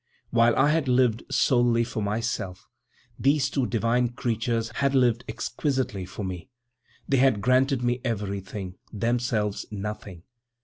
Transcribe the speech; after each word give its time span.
While 0.31 0.55
I 0.55 0.69
had 0.71 0.87
lived 0.87 1.21
solely 1.29 1.83
for 1.83 2.01
myself, 2.01 2.67
these 3.19 3.51
two 3.51 3.67
divine 3.67 4.09
creatures 4.09 4.69
had 4.77 4.95
lived 4.95 5.23
exquisitely 5.29 6.05
for 6.07 6.25
me. 6.25 6.49
They 7.07 7.17
had 7.17 7.39
granted 7.39 7.83
me 7.83 8.01
everything, 8.03 8.77
themselves 8.91 9.67
nothing. 9.69 10.23